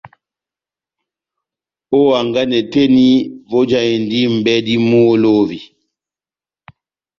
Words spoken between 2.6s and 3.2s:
tɛ́h eni